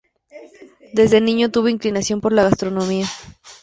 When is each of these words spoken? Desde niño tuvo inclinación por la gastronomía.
Desde 0.93 1.21
niño 1.21 1.51
tuvo 1.51 1.67
inclinación 1.69 2.21
por 2.21 2.33
la 2.33 2.41
gastronomía. 2.41 3.05